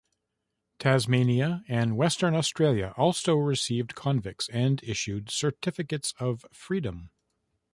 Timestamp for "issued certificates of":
4.81-6.43